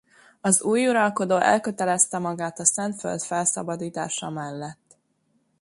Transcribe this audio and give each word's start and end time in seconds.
Az 0.41 0.61
új 0.61 0.87
uralkodó 0.87 1.37
elkötelezte 1.37 2.17
magát 2.17 2.59
a 2.59 2.65
Szentföld 2.65 3.21
felszabadítása 3.21 4.29
mellett. 4.29 4.97